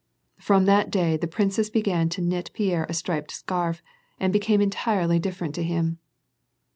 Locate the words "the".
1.15-1.27